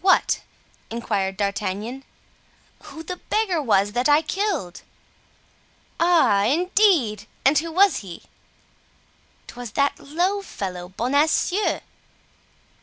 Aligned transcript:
"What?" 0.00 0.40
inquired 0.88 1.36
D'Artagnan. 1.36 2.04
"Who 2.84 3.02
the 3.02 3.18
beggar 3.18 3.60
was 3.60 3.92
that 3.92 4.08
I 4.08 4.22
killed." 4.22 4.80
"Ah! 6.00 6.44
indeed! 6.46 7.26
and 7.44 7.58
who 7.58 7.70
was 7.70 7.98
he?" 7.98 8.22
"'Twas 9.46 9.72
that 9.72 9.98
low 10.00 10.40
fellow, 10.40 10.88
Bonacieux." 10.88 11.80